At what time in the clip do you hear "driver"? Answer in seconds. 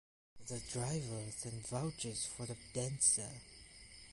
0.73-1.25